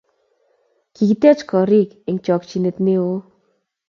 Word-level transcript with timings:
Kikitech 0.95 1.41
koriik 1.51 1.91
eng' 2.09 2.21
chokchinet 2.25 2.77
neoo 2.85 3.13